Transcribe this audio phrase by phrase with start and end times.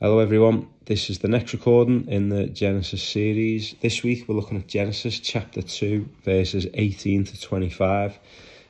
[0.00, 0.68] Hello, everyone.
[0.86, 3.76] This is the next recording in the Genesis series.
[3.80, 8.18] This week we're looking at Genesis chapter 2, verses 18 to 25.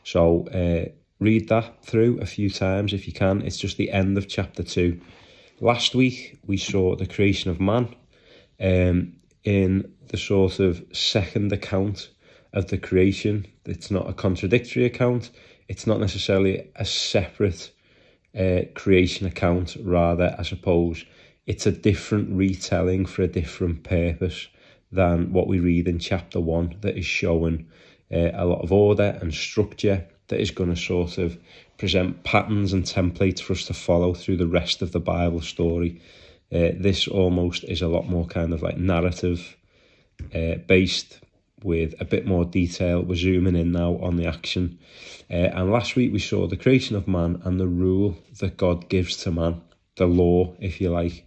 [0.05, 3.41] So, uh, read that through a few times if you can.
[3.41, 5.01] It's just the end of chapter 2.
[5.61, 7.97] Last week we saw the creation of man
[8.61, 9.15] um,
[9.45, 12.11] in the sort of second account
[12.53, 13.47] of the creation.
[13.65, 15.31] It's not a contradictory account,
[15.69, 17.71] it's not necessarily a separate
[18.39, 21.05] uh, creation account, rather, I suppose
[21.47, 24.49] it's a different retelling for a different purpose
[24.91, 27.67] than what we read in chapter 1 that is showing
[28.13, 31.39] uh, a lot of order and structure that is going to sort of
[31.79, 36.01] present patterns and templates for us to follow through the rest of the Bible story.
[36.53, 39.57] Uh, this almost is a lot more kind of like narrative
[40.35, 41.21] uh, based
[41.63, 43.03] with a bit more detail.
[43.03, 44.79] We're zooming in now on the action.
[45.31, 48.89] Uh, and last week we saw the creation of man and the rule that God
[48.89, 49.63] gives to man,
[49.97, 51.27] the law, if you like.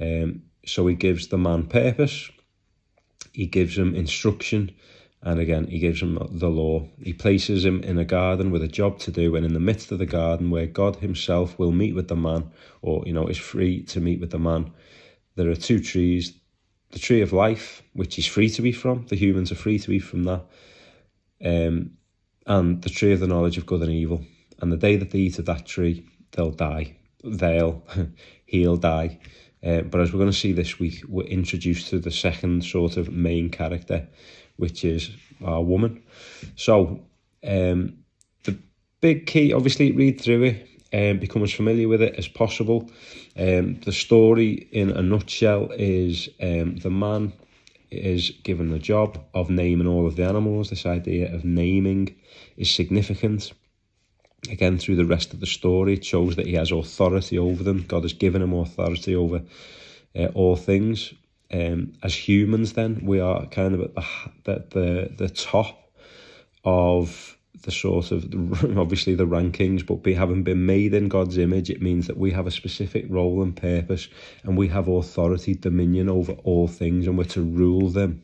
[0.00, 2.30] Um, so he gives the man purpose,
[3.32, 4.72] he gives him instruction,
[5.22, 6.88] and again, he gives him the law.
[7.02, 9.92] He places him in a garden with a job to do, and in the midst
[9.92, 12.50] of the garden, where God Himself will meet with the man,
[12.80, 14.72] or you know, is free to meet with the man,
[15.36, 16.39] there are two trees
[16.90, 19.06] the tree of life, which is free to be from.
[19.06, 20.44] The humans are free to be from that.
[21.44, 21.92] Um,
[22.46, 24.24] and the tree of the knowledge of good and evil.
[24.60, 26.96] And the day that they eat of that tree, they'll die.
[27.22, 27.82] They'll,
[28.46, 29.18] he'll die.
[29.62, 32.96] Uh, but as we're going to see this week, we're introduced to the second sort
[32.96, 34.08] of main character,
[34.56, 35.10] which is
[35.44, 36.02] our woman.
[36.56, 37.02] So,
[37.46, 37.98] um,
[38.44, 38.58] the
[39.00, 42.90] big key, obviously, read through it um, become as familiar with it as possible.
[43.36, 47.32] Um, the story, in a nutshell, is um, the man
[47.90, 50.70] is given the job of naming all of the animals.
[50.70, 52.14] This idea of naming
[52.56, 53.52] is significant.
[54.50, 57.84] Again, through the rest of the story, it shows that he has authority over them.
[57.86, 59.42] God has given him authority over
[60.16, 61.12] uh, all things.
[61.52, 64.04] Um, as humans, then we are kind of at the
[64.44, 65.92] the the, the top
[66.64, 68.24] of the sort of
[68.78, 72.30] obviously the rankings, but be having been made in God's image, it means that we
[72.30, 74.08] have a specific role and purpose,
[74.44, 78.22] and we have authority, dominion over all things, and we're to rule them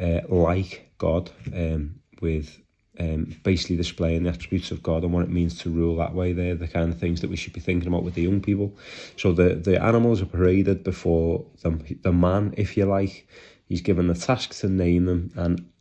[0.00, 2.58] uh, like God, um, with
[2.98, 6.32] um, basically displaying the attributes of God and what it means to rule that way.
[6.32, 8.76] They're the kind of things that we should be thinking about with the young people.
[9.16, 11.70] So the the animals are paraded before the
[12.02, 13.26] the man, if you like.
[13.64, 15.71] He's given the task to name them, and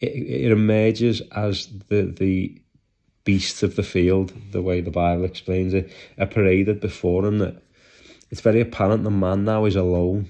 [0.00, 2.60] it, it emerges as the the
[3.24, 7.38] beasts of the field, the way the Bible explains it, are paraded before him.
[7.38, 7.62] That
[8.30, 10.28] it's very apparent the man now is alone.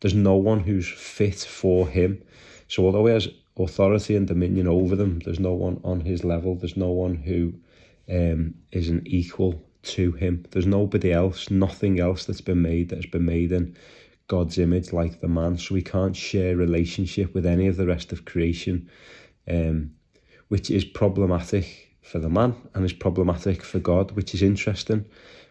[0.00, 2.22] There's no one who's fit for him.
[2.68, 6.54] So although he has authority and dominion over them, there's no one on his level.
[6.54, 7.54] There's no one who
[8.10, 10.44] um, is an equal to him.
[10.50, 13.76] There's nobody else, nothing else that's been made that has been made in
[14.28, 18.12] God's image like the man, so we can't share relationship with any of the rest
[18.12, 18.90] of creation,
[19.48, 19.92] um,
[20.48, 25.04] which is problematic for the man and is problematic for God, which is interesting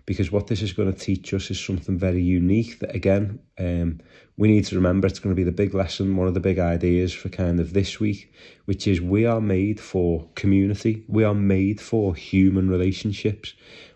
[0.05, 3.99] because what this is going to teach us is something very unique that again um,
[4.37, 6.59] we need to remember it's going to be the big lesson one of the big
[6.59, 8.33] ideas for kind of this week
[8.65, 13.53] which is we are made for community we are made for human relationships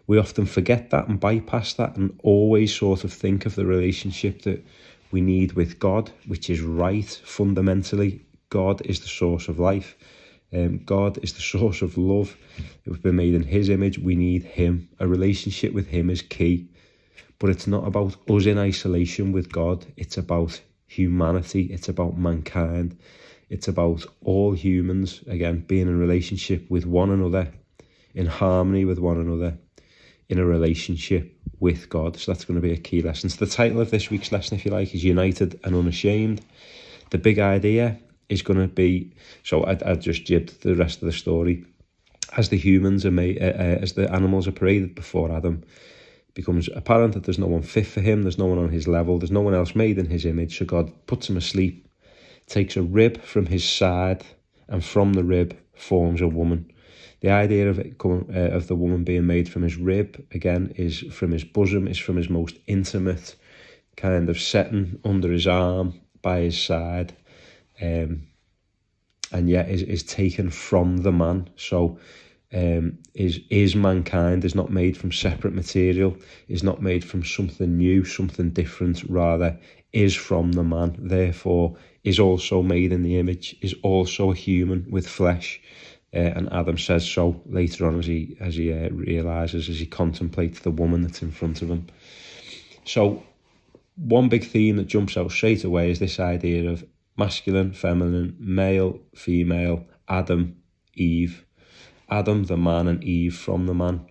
[0.08, 4.44] we often forget that and bypass that and always sort of think of the relationship
[4.44, 4.66] that
[5.12, 8.22] we need with God, which is right fundamentally.
[8.50, 9.98] God is the source of life.
[10.54, 12.36] Um, God is the source of love.
[12.86, 14.00] We've been made in His image.
[14.00, 14.90] We need Him.
[15.00, 16.70] A relationship with Him is key.
[17.40, 19.86] But it's not about us in isolation with God.
[19.96, 21.64] It's about humanity.
[21.72, 22.98] It's about mankind.
[23.50, 27.52] It's about all humans, again, being in relationship with one another,
[28.14, 29.58] in harmony with one another
[30.30, 32.18] in a relationship with God.
[32.18, 33.30] So that's going to be a key lesson.
[33.30, 36.42] So the title of this week's lesson, if you like, is United and Unashamed.
[37.10, 38.00] The big idea
[38.30, 41.66] is going to be so I, I just did the rest of the story.
[42.36, 45.64] As the humans are made, uh, uh, as the animals are paraded before Adam,
[46.34, 49.18] becomes apparent that there's no one fit for him, there's no one on his level,
[49.18, 50.58] there's no one else made in his image.
[50.58, 51.88] So God puts him asleep,
[52.48, 54.24] takes a rib from his side,
[54.68, 56.72] and from the rib forms a woman.
[57.22, 61.00] The idea of it uh, of the woman being made from his rib again is
[61.12, 63.36] from his bosom, is from his most intimate
[63.96, 67.16] kind of setting under his arm by his side,
[67.82, 68.28] um,
[69.32, 71.50] and yet is is taken from the man.
[71.56, 72.00] So.
[72.54, 76.16] Um, is is mankind is not made from separate material,
[76.48, 79.04] is not made from something new, something different.
[79.10, 79.60] Rather,
[79.92, 80.96] is from the man.
[80.98, 81.76] Therefore,
[82.06, 83.54] is also made in the image.
[83.62, 85.60] Is also a human with flesh.
[86.14, 89.86] Uh, and Adam says so later on as he as he uh, realizes as he
[89.86, 91.86] contemplates the woman that's in front of him.
[92.86, 93.24] So
[93.98, 96.86] one big theme that jumps out straight away is this idea of
[97.18, 100.58] masculine, feminine, male, female, Adam,
[100.94, 101.46] Eve.
[102.10, 104.06] Adam, the man, and Eve from the man.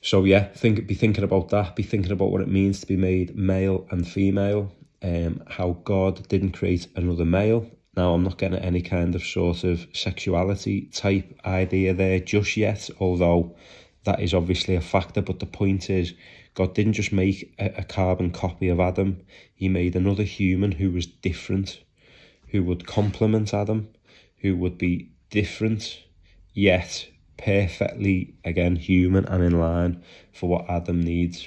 [0.00, 1.76] So yeah, think be thinking about that.
[1.76, 4.72] Be thinking about what it means to be made male and female.
[5.02, 7.68] Um, how God didn't create another male.
[7.96, 12.88] Now I'm not getting any kind of sort of sexuality type idea there just yet,
[13.00, 13.56] although
[14.04, 15.22] that is obviously a factor.
[15.22, 16.14] But the point is,
[16.56, 19.20] God didn't just make a, a carbon copy of Adam.
[19.54, 21.84] He made another human who was different,
[22.48, 23.88] who would complement Adam,
[24.38, 26.02] who would be different,
[26.54, 31.46] yet perfectly, again, human and in line for what Adam needs.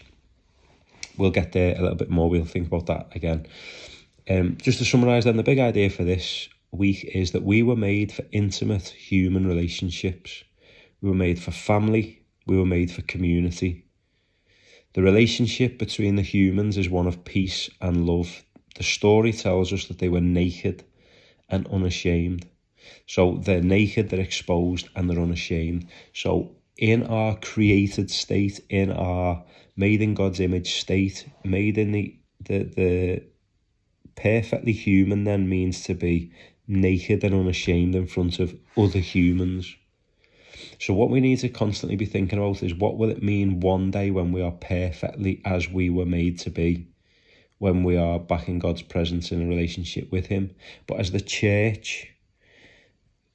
[1.18, 2.30] We'll get there a little bit more.
[2.30, 3.48] We'll think about that again.
[4.30, 7.76] Um, just to summarise then, the big idea for this week is that we were
[7.76, 10.44] made for intimate human relationships.
[11.02, 12.22] We were made for family.
[12.46, 13.89] We were made for community.
[15.00, 18.44] The relationship between the humans is one of peace and love.
[18.76, 20.84] The story tells us that they were naked
[21.48, 22.46] and unashamed.
[23.08, 25.88] So they're naked, they're exposed, and they're unashamed.
[26.12, 29.46] So in our created state, in our
[29.78, 33.24] made in God's image state, made in the the the
[34.18, 36.34] perfectly human then means to be
[36.68, 39.78] naked and unashamed in front of other humans.
[40.80, 43.92] So what we need to constantly be thinking about is what will it mean one
[43.92, 46.88] day when we are perfectly as we were made to be,
[47.58, 50.52] when we are back in God's presence in a relationship with Him.
[50.88, 52.08] But as the church,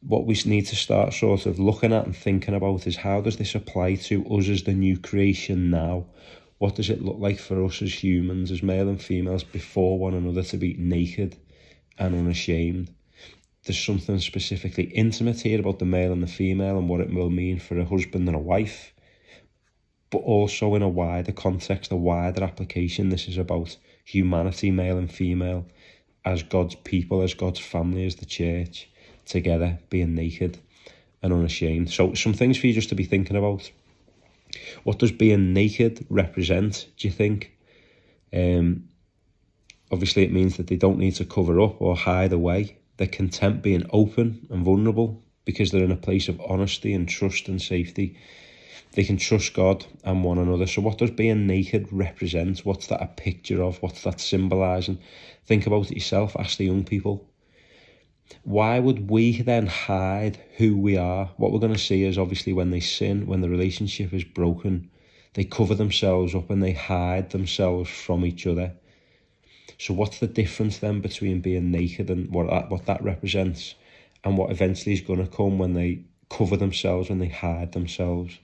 [0.00, 3.36] what we need to start sort of looking at and thinking about is how does
[3.36, 6.06] this apply to us as the new creation now?
[6.56, 10.14] What does it look like for us as humans, as male and females, before one
[10.14, 11.36] another to be naked
[11.98, 12.90] and unashamed?
[13.64, 17.30] There's something specifically intimate here about the male and the female and what it will
[17.30, 18.92] mean for a husband and a wife.
[20.10, 25.10] But also in a wider context, a wider application, this is about humanity, male and
[25.10, 25.66] female,
[26.26, 28.88] as God's people, as God's family, as the church
[29.24, 30.58] together, being naked
[31.22, 31.90] and unashamed.
[31.90, 33.70] So, some things for you just to be thinking about.
[34.84, 37.56] What does being naked represent, do you think?
[38.32, 38.88] Um,
[39.90, 42.78] obviously, it means that they don't need to cover up or hide away.
[42.96, 47.48] They're content being open and vulnerable because they're in a place of honesty and trust
[47.48, 48.16] and safety.
[48.92, 50.66] They can trust God and one another.
[50.66, 52.60] So, what does being naked represent?
[52.60, 53.82] What's that a picture of?
[53.82, 54.98] What's that symbolising?
[55.46, 56.36] Think about it yourself.
[56.38, 57.28] Ask the young people
[58.42, 61.30] why would we then hide who we are?
[61.36, 64.90] What we're going to see is obviously when they sin, when the relationship is broken,
[65.34, 68.72] they cover themselves up and they hide themselves from each other.
[69.78, 73.74] So what's the difference then between being naked and what that, what that represents
[74.22, 78.38] and what eventually is going to come when they cover themselves, when they hide themselves?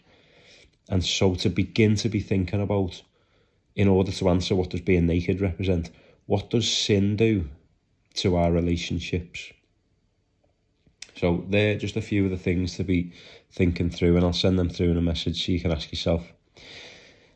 [0.89, 3.03] And so to begin to be thinking about,
[3.77, 5.91] in order to answer what does being naked represent,
[6.27, 7.49] what does sin do
[8.15, 9.53] to our relationships?
[11.17, 13.13] So they're just a few of the things to be
[13.53, 16.33] thinking through, and I'll send them through in a message so you can ask yourself.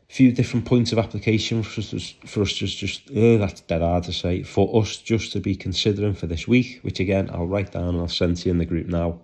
[0.07, 4.03] Few different points of application for us, for us just, just uh, that's dead hard
[4.03, 7.71] to say, for us just to be considering for this week, which again, I'll write
[7.71, 9.21] down and I'll send to you in the group now.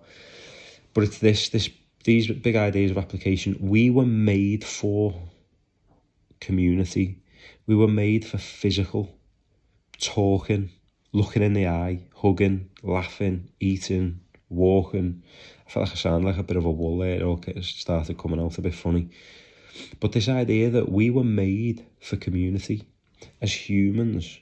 [0.92, 1.70] But it's this, this,
[2.04, 3.56] these big ideas of application.
[3.60, 5.14] We were made for
[6.40, 7.22] community.
[7.66, 9.16] We were made for physical,
[10.00, 10.70] talking,
[11.12, 15.22] looking in the eye, hugging, laughing, eating, walking.
[15.66, 17.16] I felt like I sounded like a bit of a wool there.
[17.16, 19.10] It all started coming out a bit funny.
[20.00, 22.84] But this idea that we were made for community
[23.40, 24.38] as humans,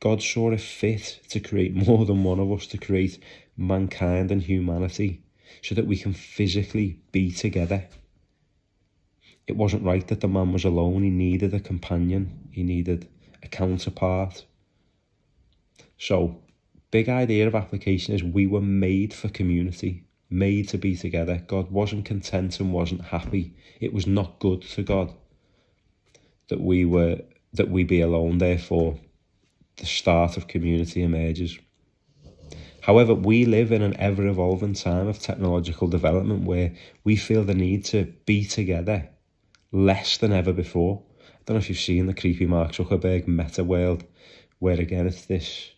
[0.00, 3.18] God saw it fit to create more than one of us, to create
[3.56, 5.22] mankind and humanity
[5.62, 7.86] so that we can physically be together.
[9.46, 11.02] It wasn't right that the man was alone.
[11.02, 12.48] He needed a companion.
[12.50, 13.08] He needed
[13.42, 14.44] a counterpart.
[15.98, 16.42] So
[16.90, 21.42] big idea of application is we were made for community, made to be together.
[21.46, 23.54] God wasn't content and wasn't happy.
[23.80, 25.12] It was not good to God
[26.48, 27.20] that we were
[27.54, 28.38] that we be alone.
[28.38, 28.98] Therefore,
[29.76, 31.58] the start of community emerges.
[32.82, 36.74] However, we live in an ever evolving time of technological development where
[37.04, 39.08] we feel the need to be together
[39.70, 41.02] less than ever before.
[41.20, 44.04] I don't know if you've seen the creepy Mark Zuckerberg meta world,
[44.58, 45.70] where again it's this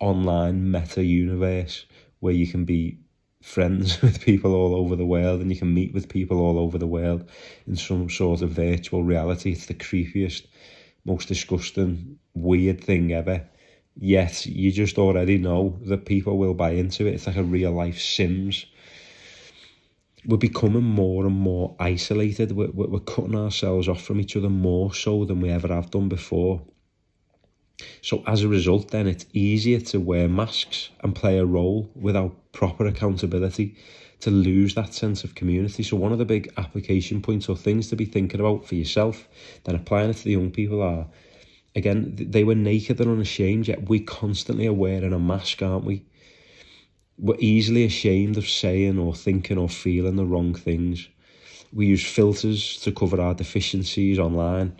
[0.00, 1.86] online meta universe
[2.20, 2.98] where you can be
[3.44, 6.78] friends with people all over the world and you can meet with people all over
[6.78, 7.28] the world
[7.66, 9.52] in some sort of virtual reality.
[9.52, 10.46] It's the creepiest,
[11.04, 13.46] most disgusting, weird thing ever.
[13.96, 17.14] Yet you just already know that people will buy into it.
[17.14, 18.66] It's like a real life Sims.
[20.26, 22.52] we're becoming more and more isolated.
[22.52, 26.08] We're, we're cutting ourselves off from each other more so than we ever have done
[26.08, 26.62] before.
[28.02, 32.34] So as a result, then it's easier to wear masks and play a role without
[32.52, 33.76] proper accountability
[34.20, 35.82] to lose that sense of community.
[35.82, 39.28] So one of the big application points or things to be thinking about for yourself,
[39.64, 41.06] then applying it to the young people are,
[41.74, 46.04] again, they were naked and unashamed, yet we constantly are wearing a mask, aren't we?
[47.18, 51.08] We're easily ashamed of saying or thinking or feeling the wrong things.
[51.72, 54.78] We use filters to cover our deficiencies online.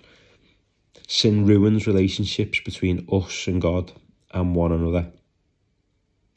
[1.07, 3.93] Sin ruins relationships between us and God
[4.33, 5.13] and one another.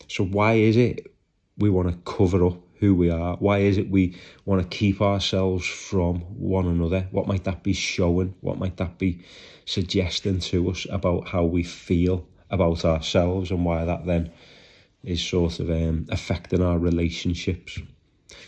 [0.08, 1.14] So why is it
[1.58, 3.36] we want to cover up who we are?
[3.38, 7.08] Why is it we want to keep ourselves from one another?
[7.12, 8.36] What might that be showing?
[8.42, 9.24] What might that be
[9.66, 14.32] suggesting to us about how we feel about ourselves and why that then
[15.04, 17.80] is sort of um, affecting our relationships.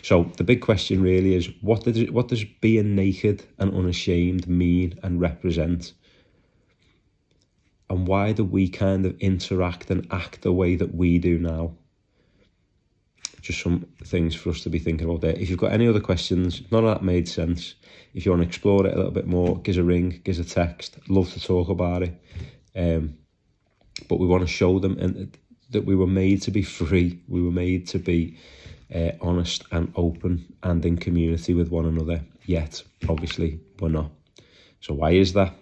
[0.02, 4.98] So the big question really is what does what does being naked and unashamed mean
[5.02, 5.92] and represent?
[7.90, 11.72] And why do we kind of interact and act the way that we do now?
[13.42, 15.32] Just some things for us to be thinking about there.
[15.32, 17.74] If you've got any other questions, none of that made sense.
[18.14, 20.38] If you want to explore it a little bit more, give us a ring, give
[20.38, 20.98] us a text.
[21.08, 22.14] love to talk about it.
[22.76, 23.16] Um,
[24.08, 25.36] but we want to show them and
[25.70, 27.20] that we were made to be free.
[27.26, 28.36] We were made to be
[28.94, 32.22] uh, honest and open and in community with one another.
[32.44, 34.12] Yet, obviously, we're not.
[34.80, 35.54] So why is that?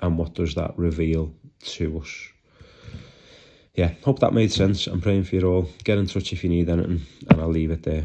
[0.00, 2.28] And what does that reveal to us?
[3.74, 4.86] Yeah, hope that made sense.
[4.86, 5.70] I'm praying for you all.
[5.84, 8.04] Get in touch if you need anything, and I'll leave it there.